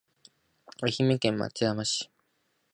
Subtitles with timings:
[0.81, 2.09] 愛媛県松山市